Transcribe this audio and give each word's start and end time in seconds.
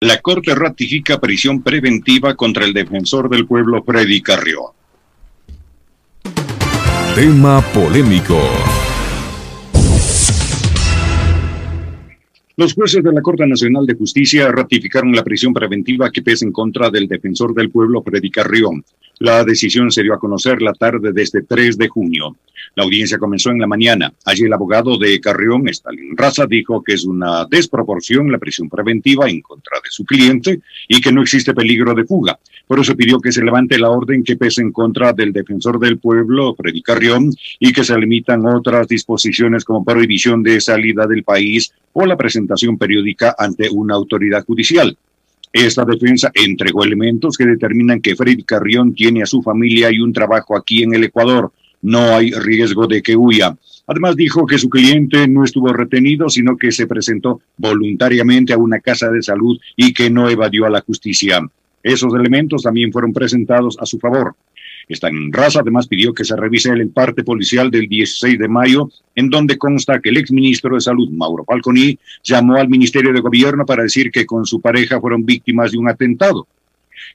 La 0.00 0.20
Corte 0.20 0.54
ratifica 0.54 1.18
prisión 1.18 1.62
preventiva 1.62 2.34
contra 2.34 2.66
el 2.66 2.74
defensor 2.74 3.30
del 3.30 3.46
pueblo 3.46 3.82
Freddy 3.82 4.20
Carrió. 4.20 4.74
Tema 7.14 7.62
polémico. 7.72 8.38
Los 12.58 12.72
jueces 12.72 13.04
de 13.04 13.12
la 13.12 13.20
Corte 13.20 13.46
Nacional 13.46 13.84
de 13.84 13.96
Justicia 13.96 14.50
ratificaron 14.50 15.12
la 15.12 15.22
prisión 15.22 15.52
preventiva 15.52 16.10
que 16.10 16.22
pesa 16.22 16.46
en 16.46 16.52
contra 16.52 16.88
del 16.88 17.06
defensor 17.06 17.52
del 17.52 17.68
pueblo 17.68 18.02
Freddy 18.02 18.30
Carrión. 18.30 18.82
La 19.18 19.44
decisión 19.44 19.90
se 19.90 20.02
dio 20.02 20.14
a 20.14 20.18
conocer 20.18 20.62
la 20.62 20.72
tarde 20.72 21.12
de 21.12 21.22
este 21.22 21.42
3 21.42 21.76
de 21.76 21.88
junio. 21.88 22.36
La 22.74 22.84
audiencia 22.84 23.18
comenzó 23.18 23.50
en 23.50 23.60
la 23.60 23.66
mañana. 23.66 24.12
Allí 24.24 24.44
el 24.44 24.52
abogado 24.54 24.96
de 24.96 25.20
Carrión, 25.20 25.68
Stalin 25.68 26.16
Raza, 26.16 26.46
dijo 26.46 26.82
que 26.82 26.94
es 26.94 27.04
una 27.04 27.44
desproporción 27.44 28.32
la 28.32 28.38
prisión 28.38 28.70
preventiva 28.70 29.28
en 29.28 29.42
contra 29.42 29.78
de 29.78 29.90
su 29.90 30.04
cliente 30.04 30.60
y 30.88 31.00
que 31.00 31.12
no 31.12 31.22
existe 31.22 31.54
peligro 31.54 31.94
de 31.94 32.04
fuga. 32.04 32.38
Por 32.66 32.80
eso 32.80 32.96
pidió 32.96 33.20
que 33.20 33.32
se 33.32 33.44
levante 33.44 33.78
la 33.78 33.90
orden 33.90 34.24
que 34.24 34.36
pese 34.36 34.60
en 34.60 34.72
contra 34.72 35.12
del 35.12 35.32
defensor 35.32 35.78
del 35.78 35.98
pueblo, 35.98 36.54
Freddy 36.54 36.82
Carrión, 36.82 37.32
y 37.58 37.72
que 37.72 37.84
se 37.84 37.96
limitan 37.96 38.44
otras 38.44 38.88
disposiciones 38.88 39.64
como 39.64 39.84
prohibición 39.84 40.42
de 40.42 40.60
salida 40.60 41.06
del 41.06 41.22
país 41.22 41.72
o 41.92 42.04
la 42.04 42.16
presentación 42.16 42.45
periódica 42.78 43.34
ante 43.38 43.68
una 43.70 43.94
autoridad 43.94 44.44
judicial. 44.44 44.96
Esta 45.52 45.84
defensa 45.84 46.30
entregó 46.34 46.84
elementos 46.84 47.36
que 47.36 47.46
determinan 47.46 48.00
que 48.00 48.14
Freddy 48.14 48.42
Carrión 48.42 48.94
tiene 48.94 49.22
a 49.22 49.26
su 49.26 49.42
familia 49.42 49.90
y 49.90 50.00
un 50.00 50.12
trabajo 50.12 50.56
aquí 50.56 50.82
en 50.82 50.94
el 50.94 51.04
Ecuador. 51.04 51.50
No 51.82 52.14
hay 52.14 52.30
riesgo 52.30 52.86
de 52.86 53.02
que 53.02 53.16
huya. 53.16 53.56
Además 53.86 54.16
dijo 54.16 54.46
que 54.46 54.58
su 54.58 54.68
cliente 54.68 55.28
no 55.28 55.44
estuvo 55.44 55.72
retenido, 55.72 56.28
sino 56.28 56.56
que 56.56 56.72
se 56.72 56.86
presentó 56.86 57.40
voluntariamente 57.56 58.52
a 58.52 58.58
una 58.58 58.80
casa 58.80 59.10
de 59.10 59.22
salud 59.22 59.58
y 59.76 59.92
que 59.94 60.10
no 60.10 60.28
evadió 60.28 60.66
a 60.66 60.70
la 60.70 60.80
justicia. 60.80 61.40
Esos 61.82 62.12
elementos 62.14 62.62
también 62.62 62.92
fueron 62.92 63.12
presentados 63.12 63.78
a 63.80 63.86
su 63.86 63.98
favor. 63.98 64.34
En 64.88 65.32
Raza 65.32 65.60
además 65.60 65.88
pidió 65.88 66.14
que 66.14 66.24
se 66.24 66.36
revise 66.36 66.70
el 66.70 66.88
parte 66.90 67.24
policial 67.24 67.70
del 67.70 67.88
16 67.88 68.38
de 68.38 68.48
mayo, 68.48 68.88
en 69.14 69.30
donde 69.30 69.58
consta 69.58 70.00
que 70.00 70.10
el 70.10 70.16
exministro 70.16 70.74
de 70.74 70.80
Salud, 70.80 71.10
Mauro 71.10 71.44
Falconi, 71.44 71.98
llamó 72.22 72.54
al 72.54 72.68
Ministerio 72.68 73.12
de 73.12 73.20
Gobierno 73.20 73.66
para 73.66 73.82
decir 73.82 74.10
que 74.10 74.24
con 74.24 74.46
su 74.46 74.60
pareja 74.60 75.00
fueron 75.00 75.24
víctimas 75.24 75.72
de 75.72 75.78
un 75.78 75.88
atentado. 75.88 76.46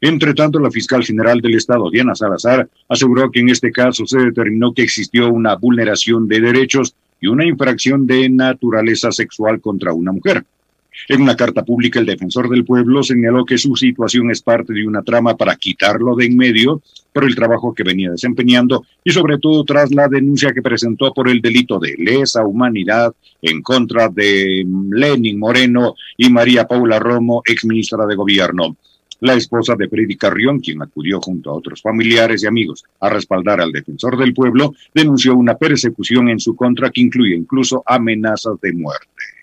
Entre 0.02 0.34
tanto, 0.34 0.60
la 0.60 0.72
fiscal 0.72 1.04
general 1.04 1.40
del 1.40 1.56
Estado, 1.56 1.90
Diana 1.90 2.16
Salazar, 2.16 2.68
aseguró 2.90 3.32
que 3.32 3.40
en 3.40 3.50
este 3.50 3.72
caso 3.72 4.06
se 4.06 4.20
determinó 4.20 4.74
que 4.74 4.84
existió 4.84 5.30
una 5.30 5.56
vulneración 5.56 6.28
de 6.28 6.42
derechos 6.42 6.96
y 7.20 7.28
una 7.28 7.46
infracción 7.46 8.06
de 8.06 8.30
naturaleza 8.30 9.12
sexual 9.12 9.62
contra 9.62 9.94
una 9.94 10.12
mujer. 10.12 10.44
En 11.08 11.22
una 11.22 11.36
carta 11.36 11.64
pública, 11.64 12.00
el 12.00 12.06
defensor 12.06 12.50
del 12.50 12.66
pueblo 12.66 13.04
señaló 13.04 13.46
que 13.46 13.58
su 13.58 13.76
situación 13.76 14.32
es 14.32 14.42
parte 14.42 14.74
de 14.74 14.88
una 14.88 15.02
trama 15.02 15.36
para 15.36 15.56
quitarlo 15.56 16.16
de 16.16 16.26
en 16.26 16.38
medio 16.38 16.82
por 17.12 17.26
el 17.26 17.36
trabajo 17.36 17.74
que 17.74 17.84
venía 17.84 18.12
desempeñando 18.12 18.86
y 19.04 19.12
sobre 19.12 19.38
todo 19.38 19.64
tras 19.64 19.92
la 19.92 20.08
denuncia 20.08 20.54
que 20.54 20.62
presentó 20.62 21.14
por 21.14 21.30
el 21.30 21.42
delito 21.42 21.80
de 21.80 21.96
lesa 21.98 22.46
humanidad 22.46 23.14
en 23.42 23.62
contra 23.62 24.08
de 24.08 24.66
Lenin 24.92 25.38
Moreno 25.38 25.96
y 26.18 26.30
María 26.30 26.66
Paula 26.66 27.00
Romo, 27.00 27.42
exministra 27.46 28.06
de 28.06 28.16
Gobierno. 28.16 28.78
La 29.22 29.34
esposa 29.36 29.76
de 29.76 29.88
Freddy 29.88 30.16
Carrión, 30.16 30.60
quien 30.60 30.82
acudió 30.82 31.22
junto 31.22 31.52
a 31.52 31.54
otros 31.54 31.82
familiares 31.82 32.42
y 32.42 32.48
amigos 32.48 32.84
a 33.00 33.10
respaldar 33.10 33.62
al 33.62 33.72
defensor 33.72 34.18
del 34.18 34.34
pueblo, 34.34 34.74
denunció 34.96 35.36
una 35.36 35.56
persecución 35.56 36.30
en 36.30 36.40
su 36.40 36.56
contra 36.56 36.90
que 36.90 37.02
incluye 37.02 37.36
incluso 37.36 37.84
amenazas 37.86 38.60
de 38.62 38.74
muerte. 38.74 39.41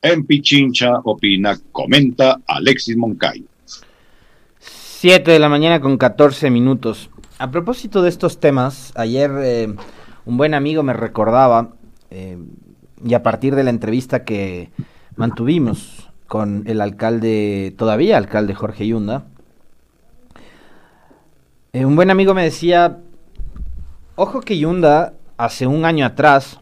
En 0.00 0.24
Pichincha 0.26 1.00
opina, 1.04 1.58
comenta 1.72 2.40
Alexis 2.46 2.96
Moncayo. 2.96 3.44
7 4.60 5.30
de 5.30 5.38
la 5.40 5.48
mañana 5.48 5.80
con 5.80 5.98
14 5.98 6.50
minutos. 6.50 7.10
A 7.38 7.50
propósito 7.50 8.02
de 8.02 8.08
estos 8.08 8.38
temas, 8.38 8.92
ayer 8.94 9.30
eh, 9.42 9.74
un 10.24 10.36
buen 10.36 10.54
amigo 10.54 10.84
me 10.84 10.92
recordaba, 10.92 11.70
eh, 12.10 12.38
y 13.04 13.14
a 13.14 13.22
partir 13.24 13.56
de 13.56 13.64
la 13.64 13.70
entrevista 13.70 14.24
que 14.24 14.70
mantuvimos 15.16 16.08
con 16.28 16.62
el 16.66 16.80
alcalde, 16.80 17.74
todavía 17.76 18.18
alcalde 18.18 18.54
Jorge 18.54 18.86
Yunda, 18.86 19.26
eh, 21.72 21.84
un 21.84 21.96
buen 21.96 22.10
amigo 22.10 22.34
me 22.34 22.44
decía, 22.44 22.98
ojo 24.14 24.42
que 24.42 24.58
Yunda 24.58 25.14
hace 25.36 25.66
un 25.66 25.84
año 25.84 26.06
atrás 26.06 26.60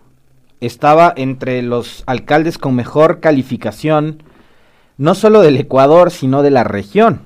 estaba 0.61 1.13
entre 1.17 1.63
los 1.63 2.03
alcaldes 2.07 2.59
con 2.59 2.75
mejor 2.75 3.21
calificación, 3.21 4.23
no 4.99 5.15
solo 5.15 5.43
del 5.43 5.57
Ecuador, 5.57 6.11
sino 6.11 6.43
de 6.43 6.51
la 6.51 6.65
región. 6.65 7.23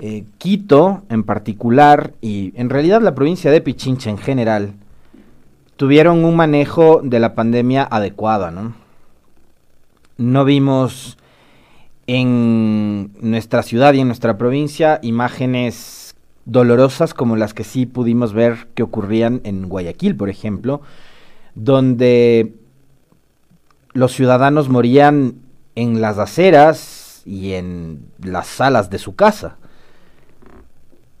Eh, 0.00 0.24
Quito 0.38 1.02
en 1.10 1.22
particular 1.22 2.12
y 2.20 2.52
en 2.56 2.70
realidad 2.70 3.02
la 3.02 3.14
provincia 3.14 3.50
de 3.50 3.60
Pichincha 3.60 4.10
en 4.10 4.18
general 4.18 4.74
tuvieron 5.76 6.24
un 6.24 6.34
manejo 6.34 7.00
de 7.04 7.20
la 7.20 7.34
pandemia 7.34 7.86
adecuado, 7.88 8.50
¿no? 8.50 8.74
No 10.16 10.44
vimos 10.44 11.18
en 12.06 13.12
nuestra 13.20 13.62
ciudad 13.62 13.94
y 13.94 14.00
en 14.00 14.08
nuestra 14.08 14.36
provincia 14.38 14.98
imágenes 15.02 16.14
dolorosas 16.44 17.14
como 17.14 17.36
las 17.36 17.54
que 17.54 17.64
sí 17.64 17.86
pudimos 17.86 18.32
ver 18.32 18.68
que 18.74 18.82
ocurrían 18.82 19.40
en 19.44 19.68
Guayaquil, 19.68 20.16
por 20.16 20.28
ejemplo, 20.28 20.82
donde 21.54 22.54
los 23.92 24.12
ciudadanos 24.12 24.68
morían 24.68 25.36
en 25.74 26.00
las 26.00 26.18
aceras 26.18 27.22
y 27.24 27.52
en 27.52 28.06
las 28.22 28.46
salas 28.46 28.90
de 28.90 28.98
su 28.98 29.14
casa, 29.14 29.56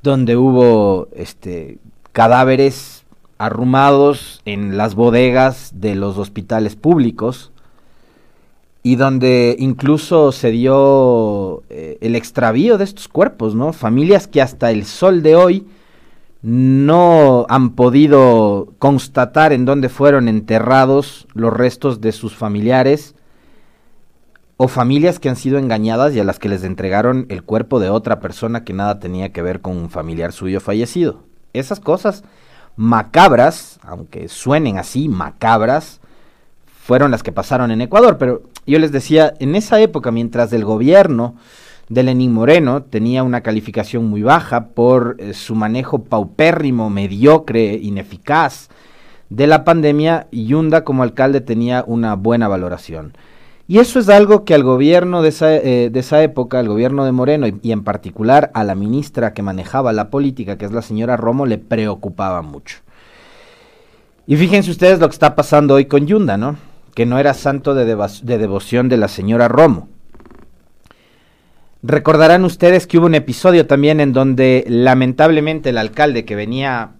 donde 0.02 0.36
hubo 0.36 1.08
este, 1.12 1.78
cadáveres 2.12 3.04
arrumados 3.38 4.40
en 4.44 4.76
las 4.76 4.94
bodegas 4.94 5.72
de 5.74 5.94
los 5.94 6.18
hospitales 6.18 6.76
públicos 6.76 7.52
y 8.82 8.96
donde 8.96 9.56
incluso 9.58 10.32
se 10.32 10.50
dio 10.50 11.62
eh, 11.70 11.98
el 12.00 12.16
extravío 12.16 12.78
de 12.78 12.84
estos 12.84 13.08
cuerpos, 13.08 13.54
¿no? 13.54 13.72
Familias 13.72 14.26
que 14.26 14.42
hasta 14.42 14.70
el 14.70 14.84
sol 14.84 15.22
de 15.22 15.36
hoy 15.36 15.66
no 16.42 17.46
han 17.48 17.70
podido 17.70 18.74
constatar 18.78 19.52
en 19.52 19.64
dónde 19.64 19.88
fueron 19.88 20.28
enterrados 20.28 21.28
los 21.34 21.52
restos 21.52 22.00
de 22.00 22.10
sus 22.10 22.36
familiares 22.36 23.14
o 24.56 24.68
familias 24.68 25.18
que 25.18 25.28
han 25.28 25.36
sido 25.36 25.58
engañadas 25.58 26.14
y 26.14 26.20
a 26.20 26.24
las 26.24 26.38
que 26.38 26.48
les 26.48 26.64
entregaron 26.64 27.26
el 27.28 27.44
cuerpo 27.44 27.80
de 27.80 27.90
otra 27.90 28.20
persona 28.20 28.64
que 28.64 28.72
nada 28.72 28.98
tenía 28.98 29.32
que 29.32 29.42
ver 29.42 29.60
con 29.60 29.76
un 29.76 29.88
familiar 29.88 30.32
suyo 30.32 30.60
fallecido. 30.60 31.22
Esas 31.52 31.80
cosas 31.80 32.24
macabras, 32.76 33.78
aunque 33.82 34.28
suenen 34.28 34.78
así, 34.78 35.08
macabras, 35.08 36.00
fueron 36.66 37.12
las 37.12 37.22
que 37.22 37.32
pasaron 37.32 37.70
en 37.70 37.82
Ecuador, 37.82 38.18
pero 38.18 38.42
yo 38.66 38.78
les 38.78 38.90
decía, 38.90 39.34
en 39.38 39.54
esa 39.54 39.80
época, 39.80 40.10
mientras 40.10 40.50
del 40.50 40.64
gobierno 40.64 41.36
de 41.92 42.02
Lenín 42.02 42.32
Moreno 42.32 42.84
tenía 42.84 43.22
una 43.22 43.42
calificación 43.42 44.06
muy 44.06 44.22
baja 44.22 44.68
por 44.68 45.16
eh, 45.18 45.34
su 45.34 45.54
manejo 45.54 46.04
paupérrimo, 46.04 46.88
mediocre, 46.88 47.74
ineficaz 47.74 48.70
de 49.28 49.46
la 49.46 49.64
pandemia, 49.64 50.26
Yunda 50.32 50.84
como 50.84 51.02
alcalde 51.02 51.42
tenía 51.42 51.84
una 51.86 52.14
buena 52.14 52.48
valoración. 52.48 53.12
Y 53.68 53.78
eso 53.78 53.98
es 53.98 54.08
algo 54.08 54.44
que 54.44 54.54
al 54.54 54.62
gobierno 54.62 55.20
de 55.20 55.28
esa, 55.28 55.54
eh, 55.54 55.90
de 55.90 56.00
esa 56.00 56.22
época, 56.22 56.58
al 56.58 56.68
gobierno 56.68 57.04
de 57.04 57.12
Moreno 57.12 57.46
y, 57.46 57.72
en 57.72 57.84
particular 57.84 58.50
a 58.54 58.64
la 58.64 58.74
ministra 58.74 59.34
que 59.34 59.42
manejaba 59.42 59.92
la 59.92 60.08
política, 60.08 60.56
que 60.56 60.64
es 60.64 60.72
la 60.72 60.82
señora 60.82 61.18
Romo, 61.18 61.44
le 61.44 61.58
preocupaba 61.58 62.40
mucho. 62.40 62.78
Y 64.26 64.36
fíjense 64.36 64.70
ustedes 64.70 64.98
lo 64.98 65.08
que 65.08 65.14
está 65.14 65.34
pasando 65.34 65.74
hoy 65.74 65.84
con 65.84 66.06
Yunda, 66.06 66.38
¿no? 66.38 66.56
Que 66.94 67.04
no 67.04 67.18
era 67.18 67.34
santo 67.34 67.74
de 67.74 67.84
devoción 67.84 68.88
de 68.88 68.96
la 68.96 69.08
señora 69.08 69.48
Romo. 69.48 69.88
Recordarán 71.82 72.44
ustedes 72.44 72.86
que 72.86 72.98
hubo 72.98 73.06
un 73.06 73.16
episodio 73.16 73.66
también 73.66 73.98
en 73.98 74.12
donde 74.12 74.64
lamentablemente 74.68 75.70
el 75.70 75.78
alcalde 75.78 76.24
que 76.24 76.36
venía, 76.36 76.92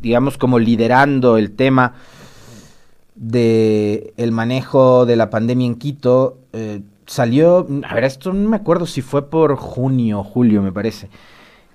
digamos, 0.00 0.38
como 0.38 0.60
liderando 0.60 1.36
el 1.36 1.50
tema 1.56 1.94
de 3.16 4.12
el 4.16 4.30
manejo 4.30 5.04
de 5.04 5.16
la 5.16 5.30
pandemia 5.30 5.66
en 5.66 5.74
Quito, 5.74 6.38
eh, 6.52 6.82
salió, 7.06 7.66
a 7.88 7.94
ver, 7.94 8.04
esto 8.04 8.32
no 8.32 8.48
me 8.48 8.56
acuerdo 8.56 8.86
si 8.86 9.02
fue 9.02 9.28
por 9.28 9.56
junio 9.56 10.20
o 10.20 10.24
julio, 10.24 10.62
me 10.62 10.70
parece. 10.70 11.08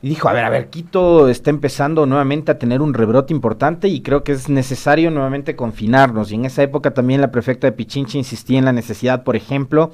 Y 0.01 0.07
dijo, 0.07 0.29
a 0.29 0.33
ver, 0.33 0.45
a 0.45 0.49
ver, 0.49 0.69
Quito 0.69 1.27
está 1.27 1.49
empezando 1.49 2.05
nuevamente 2.05 2.51
a 2.51 2.59
tener 2.59 2.81
un 2.81 2.93
rebrote 2.93 3.33
importante 3.33 3.89
y 3.89 4.01
creo 4.01 4.23
que 4.23 4.31
es 4.31 4.47
necesario 4.47 5.11
nuevamente 5.11 5.57
confinarnos. 5.57 6.31
Y 6.31 6.35
en 6.35 6.45
esa 6.45 6.63
época 6.63 6.93
también 6.93 7.19
la 7.19 7.31
prefecta 7.31 7.67
de 7.67 7.73
Pichincha 7.73 8.17
insistía 8.17 8.59
en 8.59 8.65
la 8.65 8.73
necesidad, 8.73 9.23
por 9.23 9.35
ejemplo, 9.35 9.91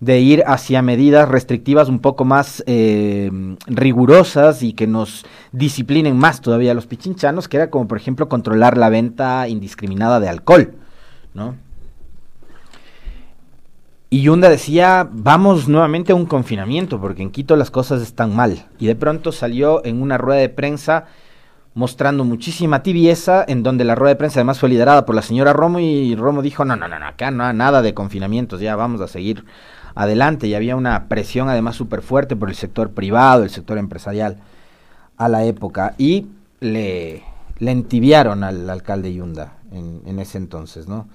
de 0.00 0.20
ir 0.20 0.44
hacia 0.46 0.82
medidas 0.82 1.28
restrictivas 1.28 1.88
un 1.88 2.00
poco 2.00 2.24
más 2.24 2.62
eh, 2.66 3.30
rigurosas 3.66 4.62
y 4.62 4.72
que 4.72 4.86
nos 4.86 5.24
disciplinen 5.52 6.16
más 6.16 6.40
todavía 6.40 6.74
los 6.74 6.86
pichinchanos, 6.86 7.48
que 7.48 7.56
era 7.56 7.70
como 7.70 7.88
por 7.88 7.98
ejemplo 7.98 8.28
controlar 8.28 8.76
la 8.76 8.88
venta 8.88 9.48
indiscriminada 9.48 10.20
de 10.20 10.28
alcohol, 10.28 10.74
¿no? 11.32 11.54
Y 14.10 14.22
Yunda 14.22 14.48
decía, 14.48 15.08
vamos 15.10 15.66
nuevamente 15.66 16.12
a 16.12 16.14
un 16.14 16.26
confinamiento, 16.26 17.00
porque 17.00 17.22
en 17.22 17.32
Quito 17.32 17.56
las 17.56 17.72
cosas 17.72 18.00
están 18.00 18.36
mal. 18.36 18.66
Y 18.78 18.86
de 18.86 18.94
pronto 18.94 19.32
salió 19.32 19.84
en 19.84 20.00
una 20.00 20.18
rueda 20.18 20.38
de 20.38 20.48
prensa 20.48 21.06
mostrando 21.74 22.22
muchísima 22.24 22.84
tibieza, 22.84 23.44
en 23.46 23.64
donde 23.64 23.84
la 23.84 23.96
rueda 23.96 24.10
de 24.10 24.16
prensa 24.16 24.38
además 24.38 24.60
fue 24.60 24.68
liderada 24.68 25.04
por 25.04 25.16
la 25.16 25.22
señora 25.22 25.52
Romo 25.52 25.80
y 25.80 26.14
Romo 26.14 26.42
dijo, 26.42 26.64
no, 26.64 26.76
no, 26.76 26.86
no, 26.86 26.94
acá 27.04 27.32
no, 27.32 27.52
nada 27.52 27.82
de 27.82 27.94
confinamientos, 27.94 28.60
ya 28.60 28.76
vamos 28.76 29.00
a 29.00 29.08
seguir 29.08 29.44
adelante. 29.94 30.46
Y 30.46 30.54
había 30.54 30.76
una 30.76 31.08
presión 31.08 31.48
además 31.48 31.76
súper 31.76 32.02
fuerte 32.02 32.36
por 32.36 32.48
el 32.48 32.54
sector 32.54 32.90
privado, 32.90 33.42
el 33.42 33.50
sector 33.50 33.78
empresarial 33.78 34.38
a 35.16 35.28
la 35.28 35.44
época. 35.44 35.94
Y 35.98 36.26
le, 36.60 37.22
le 37.58 37.70
entibiaron 37.70 38.44
al 38.44 38.68
alcalde 38.68 39.14
Yunda 39.14 39.54
en, 39.72 40.18
ese 40.18 40.38
entonces, 40.38 40.88
¿no? 40.88 41.08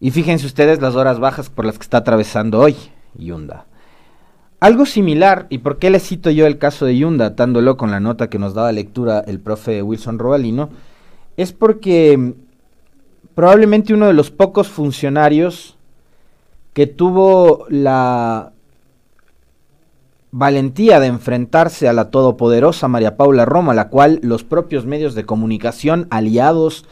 Y 0.00 0.10
fíjense 0.10 0.46
ustedes 0.46 0.80
las 0.80 0.94
horas 0.94 1.18
bajas 1.18 1.50
por 1.50 1.64
las 1.64 1.78
que 1.78 1.82
está 1.82 1.98
atravesando 1.98 2.60
hoy 2.60 2.76
Yunda. 3.14 3.66
Algo 4.60 4.86
similar, 4.86 5.46
y 5.50 5.58
por 5.58 5.78
qué 5.78 5.90
le 5.90 6.00
cito 6.00 6.30
yo 6.30 6.46
el 6.46 6.58
caso 6.58 6.84
de 6.84 6.96
Yunda, 6.96 7.26
atándolo 7.26 7.76
con 7.76 7.90
la 7.90 8.00
nota 8.00 8.28
que 8.28 8.38
nos 8.38 8.54
daba 8.54 8.72
lectura 8.72 9.20
el 9.20 9.38
profe 9.38 9.82
Wilson 9.82 10.18
Robalino, 10.18 10.70
es 11.36 11.52
porque 11.52 12.16
mm, 12.16 12.32
probablemente 13.34 13.94
uno 13.94 14.06
de 14.06 14.14
los 14.14 14.30
pocos 14.30 14.68
funcionarios 14.68 15.77
que 16.78 16.86
tuvo 16.86 17.66
la 17.70 18.52
valentía 20.30 21.00
de 21.00 21.08
enfrentarse 21.08 21.88
a 21.88 21.92
la 21.92 22.12
todopoderosa 22.12 22.86
María 22.86 23.16
Paula 23.16 23.44
Roma, 23.44 23.74
la 23.74 23.88
cual 23.88 24.20
los 24.22 24.44
propios 24.44 24.86
medios 24.86 25.16
de 25.16 25.26
comunicación 25.26 26.06
aliados 26.10 26.84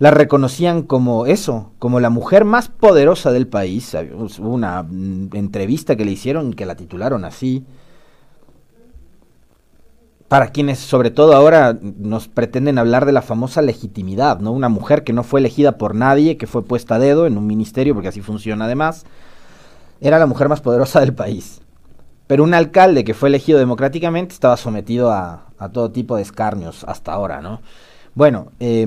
la 0.00 0.10
reconocían 0.10 0.82
como 0.82 1.26
eso, 1.26 1.70
como 1.78 2.00
la 2.00 2.10
mujer 2.10 2.44
más 2.44 2.68
poderosa 2.68 3.30
del 3.30 3.46
país. 3.46 3.94
Hubo 3.94 4.52
una 4.52 4.82
mm, 4.82 5.28
entrevista 5.34 5.94
que 5.94 6.04
le 6.04 6.10
hicieron 6.10 6.52
que 6.52 6.66
la 6.66 6.74
titularon 6.74 7.24
así. 7.24 7.64
Para 10.28 10.48
quienes, 10.48 10.78
sobre 10.78 11.10
todo 11.10 11.34
ahora, 11.34 11.78
nos 11.80 12.28
pretenden 12.28 12.78
hablar 12.78 13.06
de 13.06 13.12
la 13.12 13.22
famosa 13.22 13.62
legitimidad, 13.62 14.40
¿no? 14.40 14.52
Una 14.52 14.68
mujer 14.68 15.02
que 15.02 15.14
no 15.14 15.22
fue 15.22 15.40
elegida 15.40 15.78
por 15.78 15.94
nadie, 15.94 16.36
que 16.36 16.46
fue 16.46 16.64
puesta 16.64 16.96
a 16.96 16.98
dedo 16.98 17.26
en 17.26 17.38
un 17.38 17.46
ministerio, 17.46 17.94
porque 17.94 18.08
así 18.08 18.20
funciona 18.20 18.66
además, 18.66 19.06
era 20.02 20.18
la 20.18 20.26
mujer 20.26 20.50
más 20.50 20.60
poderosa 20.60 21.00
del 21.00 21.14
país. 21.14 21.62
Pero 22.26 22.44
un 22.44 22.52
alcalde 22.52 23.04
que 23.04 23.14
fue 23.14 23.30
elegido 23.30 23.58
democráticamente 23.58 24.34
estaba 24.34 24.58
sometido 24.58 25.10
a, 25.10 25.46
todo 25.72 25.90
tipo 25.90 26.16
de 26.16 26.22
escarnios 26.22 26.84
hasta 26.84 27.12
ahora, 27.12 27.40
¿no? 27.40 27.62
Bueno, 28.14 28.52
eh, 28.60 28.86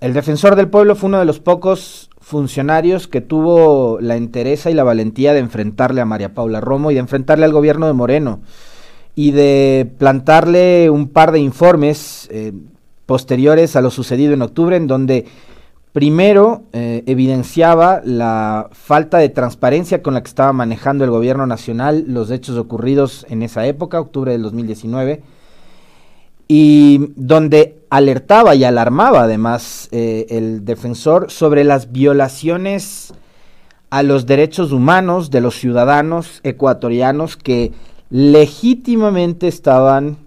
el 0.00 0.14
defensor 0.14 0.54
del 0.54 0.68
pueblo 0.68 0.94
fue 0.94 1.08
uno 1.08 1.18
de 1.18 1.24
los 1.24 1.40
pocos 1.40 2.10
funcionarios 2.20 3.08
que 3.08 3.20
tuvo 3.20 3.98
la 4.00 4.16
entereza 4.16 4.70
y 4.70 4.74
la 4.74 4.84
valentía 4.84 5.32
de 5.32 5.40
enfrentarle 5.40 6.00
a 6.00 6.04
María 6.04 6.32
Paula 6.32 6.60
Romo 6.60 6.90
y 6.90 6.94
de 6.94 7.00
enfrentarle 7.00 7.44
al 7.44 7.52
gobierno 7.52 7.86
de 7.86 7.92
Moreno 7.92 8.40
y 9.16 9.32
de 9.32 9.90
plantarle 9.98 10.90
un 10.90 11.08
par 11.08 11.32
de 11.32 11.40
informes 11.40 12.28
eh, 12.30 12.52
posteriores 13.06 13.74
a 13.74 13.80
lo 13.80 13.90
sucedido 13.90 14.34
en 14.34 14.42
octubre 14.42 14.76
en 14.76 14.86
donde 14.86 15.24
primero 15.92 16.64
eh, 16.74 17.02
evidenciaba 17.06 18.02
la 18.04 18.68
falta 18.72 19.16
de 19.16 19.30
transparencia 19.30 20.02
con 20.02 20.12
la 20.12 20.22
que 20.22 20.28
estaba 20.28 20.52
manejando 20.52 21.04
el 21.04 21.10
gobierno 21.10 21.46
nacional 21.46 22.04
los 22.06 22.30
hechos 22.30 22.58
ocurridos 22.58 23.24
en 23.30 23.42
esa 23.42 23.66
época, 23.66 23.98
octubre 23.98 24.32
del 24.32 24.42
2019, 24.42 25.22
y 26.46 27.12
donde 27.16 27.78
alertaba 27.88 28.54
y 28.54 28.64
alarmaba 28.64 29.22
además 29.22 29.88
eh, 29.90 30.26
el 30.28 30.66
defensor 30.66 31.30
sobre 31.30 31.64
las 31.64 31.90
violaciones 31.90 33.14
a 33.88 34.02
los 34.02 34.26
derechos 34.26 34.72
humanos 34.72 35.30
de 35.30 35.40
los 35.40 35.54
ciudadanos 35.54 36.40
ecuatorianos 36.42 37.38
que 37.38 37.72
legítimamente 38.10 39.48
estaban 39.48 40.18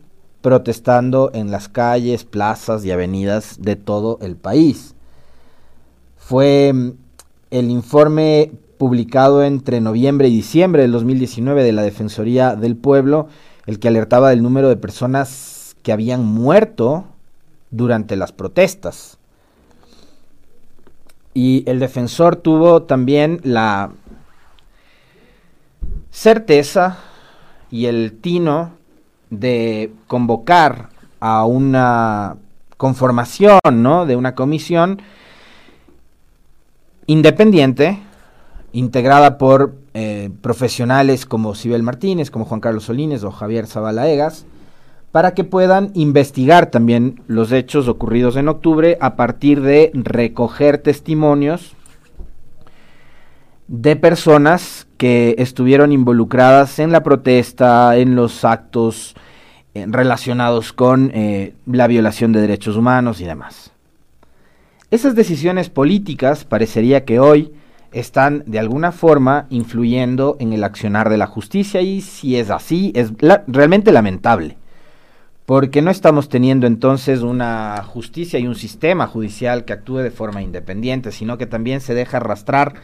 protestando 0.42 1.32
en 1.34 1.52
las 1.52 1.70
calles, 1.70 2.24
plazas 2.24 2.86
y 2.86 2.92
avenidas 2.92 3.58
de 3.60 3.76
todo 3.76 4.20
el 4.22 4.36
país. 4.36 4.96
Fue 6.18 6.72
mm, 6.74 6.92
el 7.52 7.70
informe 7.70 8.52
publicado 8.78 9.44
entre 9.44 9.82
noviembre 9.82 10.30
y 10.30 10.36
diciembre 10.36 10.84
del 10.84 10.94
2019 10.94 11.64
de 11.64 11.72
la 11.74 11.82
Defensoría 11.82 12.56
del 12.56 12.78
Pueblo 12.78 13.28
el 13.66 13.80
que 13.80 13.90
alertaba 13.90 14.30
del 14.30 14.42
número 14.42 14.70
de 14.70 14.78
personas 14.78 15.76
que 15.84 15.92
habían 15.92 16.26
muerto 16.26 17.06
durante 17.70 18.16
las 18.16 18.32
protestas. 18.32 19.18
Y 21.36 21.64
el 21.70 21.80
defensor 21.80 22.36
tuvo 22.36 22.84
también 22.84 23.40
la 23.44 23.92
certeza 26.10 26.98
y 27.72 27.86
el 27.86 28.18
tino 28.22 28.72
de 29.30 29.92
convocar 30.08 30.90
a 31.20 31.46
una 31.46 32.38
conformación, 32.78 33.60
¿no? 33.74 34.06
De 34.06 34.16
una 34.16 34.36
comisión 34.36 35.02
independiente, 37.06 38.00
integrada 38.72 39.38
por 39.38 39.76
eh, 39.94 40.30
profesionales 40.42 41.26
como 41.26 41.56
Sibel 41.56 41.84
Martínez, 41.84 42.32
como 42.32 42.46
Juan 42.46 42.62
Carlos 42.62 42.86
Solines 42.86 43.24
o 43.24 43.32
Javier 43.32 43.68
Zabalaegas, 43.68 44.46
para 45.12 45.34
que 45.34 45.44
puedan 45.44 45.92
investigar 45.96 46.68
también 46.68 47.22
los 47.28 47.52
hechos 47.52 47.88
ocurridos 47.88 48.36
en 48.36 48.48
octubre 48.48 48.98
a 49.02 49.16
partir 49.16 49.62
de 49.62 49.92
recoger 49.94 50.78
testimonios 50.78 51.76
de 53.68 53.96
personas 53.96 54.88
que 55.00 55.36
estuvieron 55.38 55.94
involucradas 55.94 56.78
en 56.78 56.92
la 56.92 57.04
protesta, 57.04 57.96
en 57.96 58.16
los 58.16 58.44
actos 58.44 59.16
eh, 59.74 59.86
relacionados 59.88 60.74
con 60.74 61.10
eh, 61.14 61.54
la 61.66 61.88
violación 61.88 62.34
de 62.34 62.42
derechos 62.42 62.76
humanos 62.76 63.22
y 63.22 63.24
demás. 63.24 63.72
Esas 64.92 65.16
decisiones 65.16 65.70
políticas 65.70 66.44
parecería 66.44 67.06
que 67.06 67.22
hoy 67.22 67.54
están 67.94 68.44
de 68.46 68.60
alguna 68.60 68.92
forma 68.92 69.48
influyendo 69.50 70.36
en 70.42 70.52
el 70.52 70.66
accionar 70.66 71.10
de 71.10 71.18
la 71.18 71.28
justicia 71.28 71.82
y 71.82 72.02
si 72.02 72.36
es 72.36 72.50
así 72.50 72.92
es 72.94 73.14
realmente 73.48 73.94
lamentable 73.94 74.58
porque 75.46 75.82
no 75.82 75.90
estamos 75.90 76.30
teniendo 76.30 76.68
entonces 76.68 77.22
una 77.22 77.82
justicia 77.84 78.38
y 78.38 78.46
un 78.46 78.54
sistema 78.54 79.08
judicial 79.08 79.66
que 79.66 79.74
actúe 79.74 79.98
de 79.98 80.12
forma 80.12 80.44
independiente, 80.44 81.12
sino 81.12 81.40
que 81.40 81.48
también 81.48 81.82
se 81.82 81.96
deja 81.96 82.18
arrastrar 82.18 82.76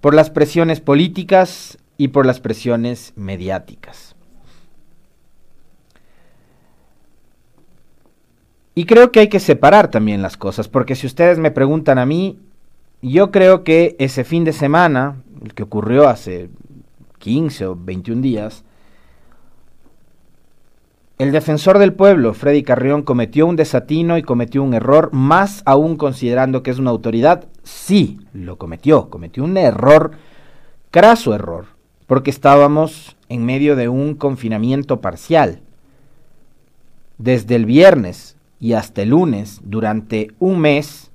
por 0.00 0.14
las 0.14 0.30
presiones 0.30 0.80
políticas 0.80 1.78
y 1.96 2.08
por 2.08 2.26
las 2.26 2.40
presiones 2.40 3.12
mediáticas. 3.16 4.14
Y 8.74 8.84
creo 8.84 9.10
que 9.10 9.18
hay 9.18 9.28
que 9.28 9.40
separar 9.40 9.90
también 9.90 10.22
las 10.22 10.36
cosas, 10.36 10.68
porque 10.68 10.94
si 10.94 11.08
ustedes 11.08 11.38
me 11.38 11.50
preguntan 11.50 11.98
a 11.98 12.06
mí, 12.06 12.38
yo 13.02 13.32
creo 13.32 13.64
que 13.64 13.96
ese 13.98 14.22
fin 14.22 14.44
de 14.44 14.52
semana, 14.52 15.22
el 15.42 15.52
que 15.52 15.64
ocurrió 15.64 16.08
hace 16.08 16.48
15 17.18 17.66
o 17.66 17.76
21 17.76 18.22
días, 18.22 18.64
el 21.18 21.32
defensor 21.32 21.78
del 21.78 21.94
pueblo, 21.94 22.32
Freddy 22.32 22.62
Carrión, 22.62 23.02
cometió 23.02 23.46
un 23.46 23.56
desatino 23.56 24.16
y 24.16 24.22
cometió 24.22 24.62
un 24.62 24.72
error, 24.72 25.10
más 25.12 25.62
aún 25.66 25.96
considerando 25.96 26.62
que 26.62 26.70
es 26.70 26.78
una 26.78 26.90
autoridad. 26.90 27.48
Sí, 27.68 28.18
lo 28.32 28.56
cometió, 28.56 29.10
cometió 29.10 29.44
un 29.44 29.58
error, 29.58 30.12
craso 30.90 31.34
error, 31.34 31.66
porque 32.06 32.30
estábamos 32.30 33.14
en 33.28 33.44
medio 33.44 33.76
de 33.76 33.90
un 33.90 34.14
confinamiento 34.14 35.02
parcial. 35.02 35.60
Desde 37.18 37.56
el 37.56 37.66
viernes 37.66 38.36
y 38.58 38.72
hasta 38.72 39.02
el 39.02 39.10
lunes, 39.10 39.60
durante 39.64 40.32
un 40.38 40.60
mes, 40.60 41.10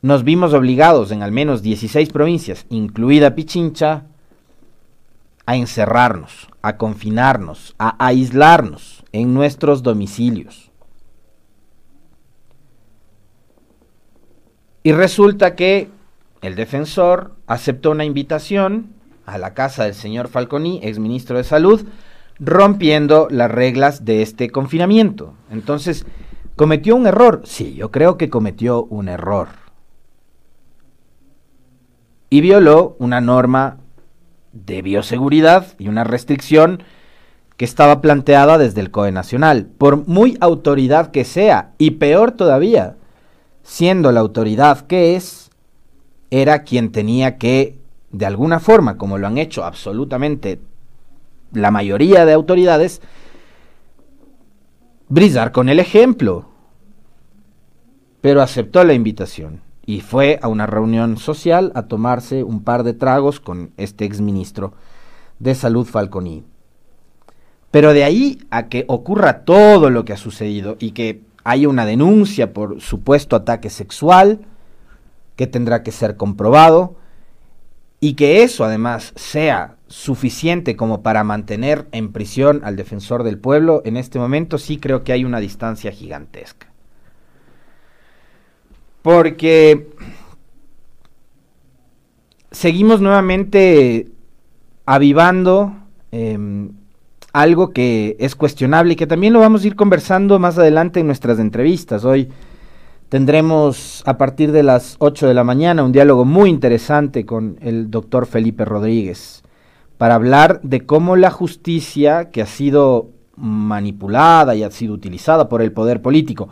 nos 0.00 0.24
vimos 0.24 0.52
obligados 0.52 1.12
en 1.12 1.22
al 1.22 1.30
menos 1.30 1.62
16 1.62 2.10
provincias, 2.10 2.66
incluida 2.70 3.36
Pichincha, 3.36 4.06
a 5.46 5.54
encerrarnos, 5.54 6.48
a 6.60 6.76
confinarnos, 6.76 7.76
a 7.78 8.04
aislarnos 8.04 9.04
en 9.12 9.32
nuestros 9.32 9.84
domicilios. 9.84 10.71
Y 14.82 14.92
resulta 14.92 15.54
que 15.54 15.90
el 16.40 16.56
defensor 16.56 17.36
aceptó 17.46 17.92
una 17.92 18.04
invitación 18.04 18.92
a 19.26 19.38
la 19.38 19.54
casa 19.54 19.84
del 19.84 19.94
señor 19.94 20.28
Falconi, 20.28 20.80
exministro 20.82 21.36
de 21.36 21.44
Salud, 21.44 21.86
rompiendo 22.40 23.28
las 23.30 23.50
reglas 23.50 24.04
de 24.04 24.22
este 24.22 24.50
confinamiento. 24.50 25.34
Entonces, 25.50 26.04
¿cometió 26.56 26.96
un 26.96 27.06
error? 27.06 27.42
Sí, 27.44 27.74
yo 27.74 27.92
creo 27.92 28.18
que 28.18 28.28
cometió 28.28 28.84
un 28.84 29.08
error. 29.08 29.48
Y 32.28 32.40
violó 32.40 32.96
una 32.98 33.20
norma 33.20 33.76
de 34.52 34.82
bioseguridad 34.82 35.66
y 35.78 35.88
una 35.88 36.02
restricción 36.02 36.82
que 37.56 37.64
estaba 37.64 38.00
planteada 38.00 38.58
desde 38.58 38.80
el 38.80 38.90
COE 38.90 39.12
Nacional, 39.12 39.66
por 39.78 40.08
muy 40.08 40.36
autoridad 40.40 41.12
que 41.12 41.24
sea, 41.24 41.72
y 41.78 41.92
peor 41.92 42.32
todavía, 42.32 42.96
siendo 43.62 44.12
la 44.12 44.20
autoridad 44.20 44.86
que 44.86 45.16
es, 45.16 45.50
era 46.30 46.62
quien 46.62 46.92
tenía 46.92 47.38
que, 47.38 47.78
de 48.10 48.26
alguna 48.26 48.60
forma, 48.60 48.96
como 48.96 49.18
lo 49.18 49.26
han 49.26 49.38
hecho 49.38 49.64
absolutamente 49.64 50.60
la 51.52 51.70
mayoría 51.70 52.24
de 52.24 52.32
autoridades, 52.32 53.02
brillar 55.08 55.52
con 55.52 55.68
el 55.68 55.78
ejemplo. 55.78 56.46
Pero 58.20 58.40
aceptó 58.40 58.84
la 58.84 58.94
invitación 58.94 59.60
y 59.84 60.00
fue 60.00 60.38
a 60.42 60.48
una 60.48 60.66
reunión 60.66 61.16
social 61.16 61.72
a 61.74 61.82
tomarse 61.82 62.44
un 62.44 62.62
par 62.62 62.82
de 62.84 62.94
tragos 62.94 63.40
con 63.40 63.72
este 63.76 64.04
exministro 64.04 64.74
de 65.38 65.54
Salud 65.54 65.86
Falconi. 65.86 66.44
Pero 67.70 67.92
de 67.92 68.04
ahí 68.04 68.38
a 68.50 68.68
que 68.68 68.84
ocurra 68.86 69.44
todo 69.44 69.90
lo 69.90 70.04
que 70.04 70.12
ha 70.12 70.18
sucedido 70.18 70.76
y 70.78 70.92
que 70.92 71.22
haya 71.44 71.68
una 71.68 71.86
denuncia 71.86 72.52
por 72.52 72.80
supuesto 72.80 73.36
ataque 73.36 73.70
sexual, 73.70 74.40
que 75.36 75.46
tendrá 75.46 75.82
que 75.82 75.92
ser 75.92 76.16
comprobado, 76.16 76.96
y 78.00 78.14
que 78.14 78.42
eso 78.42 78.64
además 78.64 79.12
sea 79.14 79.76
suficiente 79.86 80.74
como 80.74 81.02
para 81.02 81.22
mantener 81.22 81.86
en 81.92 82.12
prisión 82.12 82.60
al 82.64 82.76
defensor 82.76 83.22
del 83.22 83.38
pueblo, 83.38 83.82
en 83.84 83.96
este 83.96 84.18
momento 84.18 84.58
sí 84.58 84.78
creo 84.78 85.04
que 85.04 85.12
hay 85.12 85.24
una 85.24 85.38
distancia 85.38 85.92
gigantesca. 85.92 86.66
Porque 89.02 89.88
seguimos 92.50 93.00
nuevamente 93.00 94.08
avivando 94.84 95.76
em, 96.10 96.72
algo 97.32 97.70
que 97.70 98.16
es 98.18 98.36
cuestionable 98.36 98.92
y 98.92 98.96
que 98.96 99.06
también 99.06 99.32
lo 99.32 99.40
vamos 99.40 99.64
a 99.64 99.66
ir 99.66 99.76
conversando 99.76 100.38
más 100.38 100.58
adelante 100.58 101.00
en 101.00 101.06
nuestras 101.06 101.38
entrevistas. 101.38 102.04
Hoy 102.04 102.28
tendremos 103.08 104.02
a 104.06 104.18
partir 104.18 104.52
de 104.52 104.62
las 104.62 104.96
8 104.98 105.28
de 105.28 105.34
la 105.34 105.44
mañana 105.44 105.82
un 105.82 105.92
diálogo 105.92 106.24
muy 106.24 106.50
interesante 106.50 107.24
con 107.24 107.58
el 107.60 107.90
doctor 107.90 108.26
Felipe 108.26 108.64
Rodríguez 108.64 109.42
para 109.98 110.14
hablar 110.14 110.60
de 110.62 110.84
cómo 110.84 111.16
la 111.16 111.30
justicia 111.30 112.30
que 112.30 112.42
ha 112.42 112.46
sido 112.46 113.10
manipulada 113.36 114.54
y 114.54 114.62
ha 114.62 114.70
sido 114.70 114.94
utilizada 114.94 115.48
por 115.48 115.62
el 115.62 115.72
poder 115.72 116.02
político, 116.02 116.48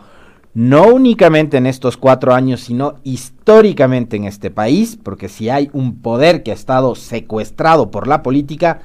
no 0.53 0.87
únicamente 0.87 1.57
en 1.57 1.67
estos 1.67 1.95
cuatro 1.95 2.33
años, 2.33 2.61
sino 2.61 2.95
históricamente 3.03 4.17
en 4.17 4.25
este 4.25 4.51
país, 4.51 4.97
porque 5.01 5.29
si 5.29 5.49
hay 5.49 5.69
un 5.73 6.01
poder 6.01 6.43
que 6.43 6.51
ha 6.51 6.55
estado 6.55 6.95
secuestrado 6.95 7.91
por 7.91 8.07
la 8.07 8.23
política, 8.23 8.81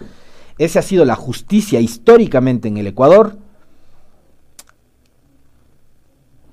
ese 0.59 0.79
ha 0.79 0.83
sido 0.83 1.05
la 1.05 1.17
justicia 1.17 1.81
históricamente 1.81 2.69
en 2.69 2.77
el 2.79 2.87
Ecuador. 2.87 3.37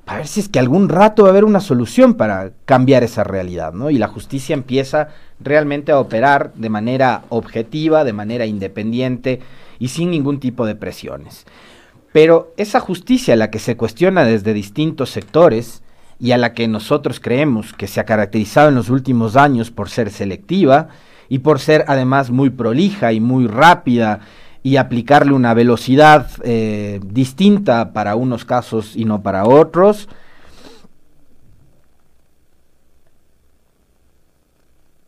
A 0.05 0.17
ver 0.17 0.27
si 0.27 0.41
es 0.41 0.49
que 0.49 0.59
algún 0.59 0.89
rato 0.89 1.23
va 1.23 1.29
a 1.29 1.31
haber 1.31 1.45
una 1.45 1.61
solución 1.61 2.15
para 2.15 2.51
cambiar 2.65 3.03
esa 3.03 3.23
realidad, 3.23 3.73
¿no? 3.73 3.89
Y 3.89 3.97
la 3.97 4.09
justicia 4.09 4.53
empieza 4.53 5.09
realmente 5.39 5.93
a 5.93 5.99
operar 5.99 6.53
de 6.55 6.69
manera 6.69 7.23
objetiva, 7.29 8.03
de 8.03 8.13
manera 8.13 8.45
independiente 8.45 9.39
y 9.79 9.87
sin 9.87 10.11
ningún 10.11 10.39
tipo 10.39 10.65
de 10.65 10.75
presiones. 10.75 11.45
Pero 12.11 12.53
esa 12.57 12.81
justicia 12.81 13.33
a 13.33 13.37
la 13.37 13.49
que 13.49 13.59
se 13.59 13.77
cuestiona 13.77 14.25
desde 14.25 14.53
distintos 14.53 15.09
sectores 15.09 15.81
y 16.19 16.31
a 16.31 16.37
la 16.37 16.53
que 16.53 16.67
nosotros 16.67 17.19
creemos 17.19 17.73
que 17.73 17.87
se 17.87 17.99
ha 17.99 18.05
caracterizado 18.05 18.69
en 18.69 18.75
los 18.75 18.89
últimos 18.89 19.35
años 19.35 19.71
por 19.71 19.89
ser 19.89 20.11
selectiva 20.11 20.89
y 21.29 21.39
por 21.39 21.59
ser 21.59 21.85
además 21.87 22.31
muy 22.31 22.49
prolija 22.49 23.13
y 23.13 23.19
muy 23.19 23.47
rápida 23.47 24.21
y 24.63 24.77
aplicarle 24.77 25.33
una 25.33 25.53
velocidad 25.53 26.27
eh, 26.43 26.99
distinta 27.05 27.91
para 27.93 28.15
unos 28.15 28.45
casos 28.45 28.95
y 28.95 29.05
no 29.05 29.21
para 29.21 29.45
otros, 29.45 30.07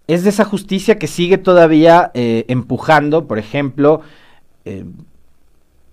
es 0.08 0.24
de 0.24 0.30
esa 0.30 0.46
justicia 0.46 1.00
que 1.00 1.08
sigue 1.08 1.38
todavía 1.38 2.12
eh, 2.14 2.46
empujando, 2.48 3.28
por 3.28 3.40
ejemplo, 3.40 4.02
eh, 4.66 4.86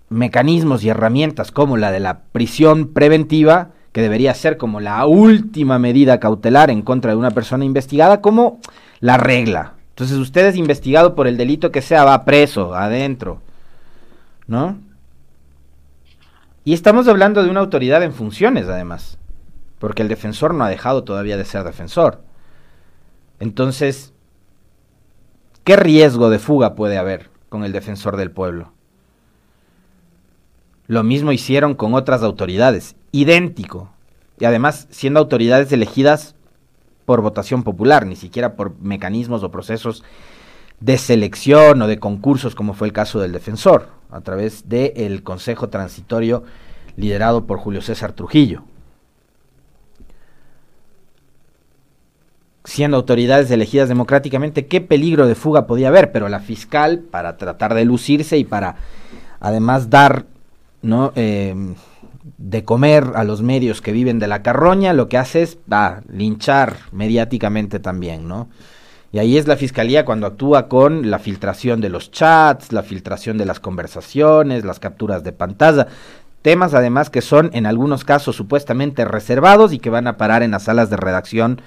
mecanismos 0.09 0.85
y 0.85 0.91
herramientas 0.91 1.51
como 1.51 1.77
la 1.77 1.91
de 1.91 2.01
la 2.01 2.21
prisión 2.33 2.89
preventiva, 2.93 3.71
que 3.93 4.03
debería 4.03 4.35
ser 4.35 4.57
como 4.57 4.81
la 4.81 5.07
última 5.07 5.79
medida 5.79 6.21
cautelar 6.21 6.71
en 6.71 6.83
contra 6.83 7.13
de 7.13 7.19
una 7.19 7.31
persona 7.31 7.65
investigada, 7.65 8.21
como 8.21 8.61
la 9.01 9.17
regla. 9.17 9.75
Entonces 9.93 10.17
usted 10.17 10.47
es 10.47 10.57
investigado 10.57 11.15
por 11.15 11.27
el 11.27 11.37
delito 11.37 11.71
que 11.71 11.83
sea, 11.83 12.05
va 12.05 12.25
preso, 12.25 12.75
adentro. 12.75 13.43
¿No? 14.47 14.79
Y 16.65 16.73
estamos 16.73 17.09
hablando 17.09 17.43
de 17.43 17.51
una 17.51 17.61
autoridad 17.61 18.03
en 18.03 18.15
funciones, 18.15 18.69
además, 18.69 19.19
porque 19.79 20.01
el 20.03 20.09
defensor 20.09 20.55
no 20.55 20.65
ha 20.65 20.71
dejado 20.71 21.05
todavía 21.05 21.37
de 21.37 21.45
ser 21.45 21.65
defensor. 21.65 22.23
Entonces, 23.39 24.15
¿qué 25.65 25.77
riesgo 25.77 26.31
de 26.31 26.39
fuga 26.39 26.75
puede 26.75 26.97
haber 26.97 27.29
con 27.51 27.65
el 27.65 27.73
defensor 27.73 28.17
del 28.17 28.31
pueblo? 28.31 28.73
Lo 30.87 31.03
mismo 31.03 31.33
hicieron 31.33 31.75
con 31.75 31.95
otras 31.95 32.23
autoridades, 32.23 32.97
idéntico. 33.11 33.91
Y 34.39 34.47
además 34.47 34.87
siendo 34.91 35.21
autoridades 35.21 35.71
elegidas 35.73 36.35
por 37.13 37.21
votación 37.21 37.63
popular, 37.63 38.07
ni 38.07 38.17
siquiera 38.17 38.57
por 38.57 38.75
mecanismos 38.81 39.43
o 39.43 39.51
procesos 39.51 40.03
de 40.81 40.97
selección 40.97 41.83
o 41.83 41.87
de 41.87 41.99
concursos 41.99 42.55
como 42.55 42.73
fue 42.73 42.87
el 42.87 42.95
caso 42.95 43.21
del 43.21 43.33
defensor, 43.33 43.89
a 44.11 44.23
través 44.23 44.71
del 44.71 45.23
Consejo 45.23 45.69
Transitorio 45.69 46.43
liderado 46.97 47.47
por 47.47 47.59
Julio 47.59 47.83
César 47.83 48.15
Trujillo. 48.15 48.63
Siendo 52.65 52.97
autoridades 52.97 53.51
elegidas 53.51 53.91
democráticamente, 53.91 54.67
qué 54.67 54.81
peligro 54.81 55.27
de 55.27 55.35
fuga 55.35 55.67
podía 55.67 55.89
haber, 55.89 56.13
pero 56.13 56.31
la 56.31 56.41
fiscal, 56.41 57.01
para 57.01 57.37
tratar 57.37 57.75
de 57.75 57.85
lucirse 57.85 58.39
y 58.39 58.45
para 58.45 58.77
además 59.39 59.91
dar 59.91 60.25
¿no? 60.81 61.13
Eh, 61.15 61.75
de 62.39 62.65
comer 62.65 63.13
a 63.15 63.25
los 63.25 63.43
medios 63.43 63.81
que 63.81 63.93
viven 63.93 64.19
de 64.19 64.29
la 64.29 64.43
carroña, 64.43 64.93
lo 64.93 65.09
que 65.09 65.19
hace 65.19 65.43
es 65.43 65.59
linchar 66.09 66.77
mediáticamente 66.93 67.81
también, 67.81 68.29
¿no? 68.29 68.49
Y 69.13 69.19
ahí 69.19 69.37
es 69.37 69.47
la 69.47 69.57
fiscalía 69.57 70.07
cuando 70.07 70.27
actúa 70.27 70.69
con 70.69 71.11
la 71.11 71.19
filtración 71.19 71.83
de 71.83 71.91
los 71.91 72.11
chats, 72.11 72.73
la 72.73 72.83
filtración 72.83 73.37
de 73.37 73.45
las 73.45 73.61
conversaciones, 73.61 74.65
las 74.65 74.81
capturas 74.81 75.23
de 75.23 75.33
pantalla, 75.33 75.89
temas 76.41 76.73
además 76.73 77.11
que 77.11 77.21
son 77.21 77.51
en 77.53 77.67
algunos 77.67 78.05
casos 78.05 78.37
supuestamente 78.37 79.05
reservados 79.05 79.73
y 79.73 79.79
que 79.79 79.91
van 79.91 80.07
a 80.07 80.17
parar 80.17 80.43
en 80.43 80.53
las 80.53 80.65
salas 80.65 80.89
de 80.89 80.97
redacción 80.97 81.61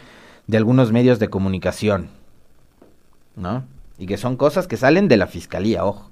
de 0.48 0.58
algunos 0.58 0.92
medios 0.92 1.20
de 1.20 1.30
comunicación, 1.30 2.10
¿no? 3.36 3.64
Y 3.98 4.08
que 4.08 4.18
son 4.18 4.38
cosas 4.38 4.68
que 4.68 4.78
salen 4.78 5.08
de 5.08 5.18
la 5.18 5.28
fiscalía, 5.28 5.86
ojo. 5.86 6.10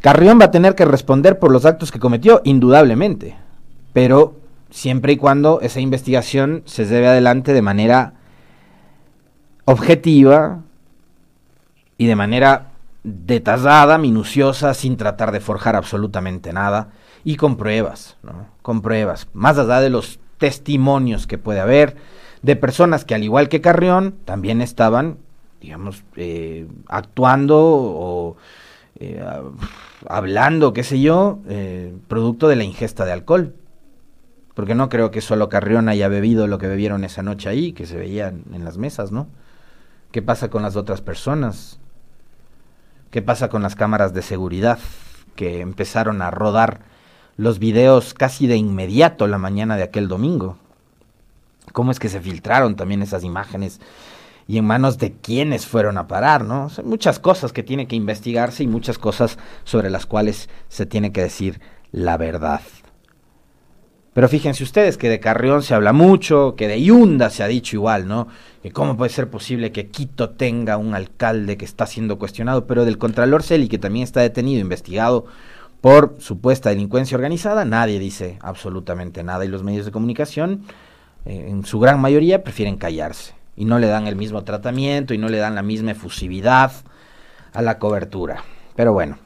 Carrión 0.00 0.38
va 0.40 0.46
a 0.46 0.50
tener 0.50 0.74
que 0.74 0.84
responder 0.84 1.38
por 1.38 1.52
los 1.52 1.66
actos 1.66 1.92
que 1.92 1.98
cometió, 1.98 2.40
indudablemente, 2.44 3.36
pero 3.92 4.36
siempre 4.70 5.12
y 5.12 5.16
cuando 5.16 5.60
esa 5.60 5.80
investigación 5.80 6.62
se 6.64 6.86
lleve 6.86 7.08
adelante 7.08 7.52
de 7.52 7.62
manera 7.62 8.14
objetiva 9.66 10.60
y 11.98 12.06
de 12.06 12.16
manera 12.16 12.70
detallada, 13.02 13.98
minuciosa, 13.98 14.72
sin 14.74 14.96
tratar 14.96 15.32
de 15.32 15.40
forjar 15.40 15.76
absolutamente 15.76 16.52
nada 16.52 16.88
y 17.24 17.36
con 17.36 17.56
pruebas, 17.56 18.16
¿no? 18.22 18.46
Con 18.62 18.80
pruebas, 18.80 19.28
más 19.34 19.58
allá 19.58 19.80
de 19.80 19.90
los 19.90 20.18
testimonios 20.38 21.26
que 21.26 21.36
puede 21.36 21.60
haber 21.60 21.96
de 22.42 22.56
personas 22.56 23.04
que 23.04 23.14
al 23.14 23.22
igual 23.22 23.50
que 23.50 23.60
Carrión 23.60 24.14
también 24.24 24.62
estaban, 24.62 25.18
digamos, 25.60 26.04
eh, 26.16 26.66
actuando 26.88 27.58
o 27.60 28.36
eh, 29.00 29.22
hablando, 30.06 30.74
qué 30.74 30.84
sé 30.84 31.00
yo, 31.00 31.38
eh, 31.48 31.94
producto 32.06 32.48
de 32.48 32.56
la 32.56 32.64
ingesta 32.64 33.06
de 33.06 33.12
alcohol. 33.12 33.54
Porque 34.54 34.74
no 34.74 34.90
creo 34.90 35.10
que 35.10 35.22
solo 35.22 35.48
Carrión 35.48 35.88
haya 35.88 36.08
bebido 36.08 36.46
lo 36.46 36.58
que 36.58 36.68
bebieron 36.68 37.04
esa 37.04 37.22
noche 37.22 37.48
ahí, 37.48 37.72
que 37.72 37.86
se 37.86 37.96
veían 37.96 38.44
en 38.52 38.62
las 38.62 38.76
mesas, 38.76 39.10
¿no? 39.10 39.26
¿Qué 40.12 40.20
pasa 40.20 40.50
con 40.50 40.62
las 40.62 40.76
otras 40.76 41.00
personas? 41.00 41.78
¿Qué 43.10 43.22
pasa 43.22 43.48
con 43.48 43.62
las 43.62 43.74
cámaras 43.74 44.12
de 44.12 44.22
seguridad 44.22 44.78
que 45.34 45.60
empezaron 45.60 46.20
a 46.20 46.30
rodar 46.30 46.80
los 47.36 47.58
videos 47.58 48.12
casi 48.12 48.46
de 48.46 48.56
inmediato 48.56 49.26
la 49.26 49.38
mañana 49.38 49.76
de 49.76 49.84
aquel 49.84 50.08
domingo? 50.08 50.58
¿Cómo 51.72 51.90
es 51.90 51.98
que 51.98 52.10
se 52.10 52.20
filtraron 52.20 52.76
también 52.76 53.00
esas 53.02 53.24
imágenes 53.24 53.80
y 54.50 54.58
en 54.58 54.64
manos 54.64 54.98
de 54.98 55.12
quiénes 55.12 55.64
fueron 55.64 55.96
a 55.96 56.08
parar, 56.08 56.44
¿no? 56.44 56.70
Son 56.70 56.88
muchas 56.88 57.20
cosas 57.20 57.52
que 57.52 57.62
tiene 57.62 57.86
que 57.86 57.94
investigarse 57.94 58.64
y 58.64 58.66
muchas 58.66 58.98
cosas 58.98 59.38
sobre 59.62 59.90
las 59.90 60.06
cuales 60.06 60.48
se 60.68 60.86
tiene 60.86 61.12
que 61.12 61.22
decir 61.22 61.60
la 61.92 62.16
verdad. 62.16 62.60
Pero 64.12 64.28
fíjense 64.28 64.64
ustedes 64.64 64.98
que 64.98 65.08
de 65.08 65.20
Carrión 65.20 65.62
se 65.62 65.72
habla 65.72 65.92
mucho, 65.92 66.56
que 66.56 66.66
de 66.66 66.82
Yunda 66.82 67.30
se 67.30 67.44
ha 67.44 67.46
dicho 67.46 67.76
igual, 67.76 68.08
¿no? 68.08 68.26
Que 68.60 68.72
cómo 68.72 68.96
puede 68.96 69.12
ser 69.12 69.30
posible 69.30 69.70
que 69.70 69.86
Quito 69.86 70.30
tenga 70.30 70.78
un 70.78 70.96
alcalde 70.96 71.56
que 71.56 71.64
está 71.64 71.86
siendo 71.86 72.18
cuestionado, 72.18 72.66
pero 72.66 72.84
del 72.84 72.98
Contralor 72.98 73.44
Celi, 73.44 73.68
que 73.68 73.78
también 73.78 74.02
está 74.02 74.20
detenido, 74.20 74.60
investigado 74.60 75.26
por 75.80 76.16
supuesta 76.18 76.70
delincuencia 76.70 77.14
organizada, 77.14 77.64
nadie 77.64 78.00
dice 78.00 78.36
absolutamente 78.40 79.22
nada 79.22 79.44
y 79.44 79.48
los 79.48 79.62
medios 79.62 79.86
de 79.86 79.92
comunicación 79.92 80.64
eh, 81.24 81.46
en 81.50 81.64
su 81.64 81.78
gran 81.78 82.00
mayoría 82.00 82.42
prefieren 82.42 82.78
callarse 82.78 83.38
y 83.60 83.66
no 83.66 83.78
le 83.78 83.88
dan 83.88 84.06
el 84.06 84.16
mismo 84.16 84.42
tratamiento 84.42 85.12
y 85.12 85.18
no 85.18 85.28
le 85.28 85.36
dan 85.36 85.54
la 85.54 85.62
misma 85.62 85.90
efusividad 85.90 86.72
a 87.52 87.60
la 87.60 87.78
cobertura. 87.78 88.42
Pero 88.74 88.94
bueno, 88.94 89.18